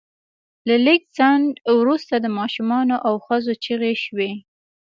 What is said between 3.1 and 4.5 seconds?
ښځو چیغې شوې